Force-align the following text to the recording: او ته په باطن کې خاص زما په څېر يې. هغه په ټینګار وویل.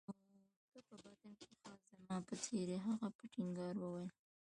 او 0.07 0.63
ته 0.71 0.79
په 0.87 0.95
باطن 1.03 1.31
کې 1.41 1.51
خاص 1.61 1.81
زما 1.93 2.17
په 2.27 2.35
څېر 2.43 2.67
يې. 2.73 2.79
هغه 2.87 3.07
په 3.17 3.23
ټینګار 3.33 3.75
وویل. 3.79 4.11